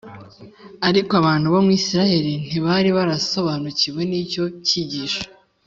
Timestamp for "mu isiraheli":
1.65-2.33